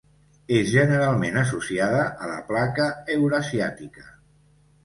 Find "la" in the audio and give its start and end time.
2.31-2.39